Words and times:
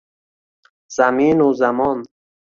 Zaminu 0.95 1.51
zamon 1.59 1.99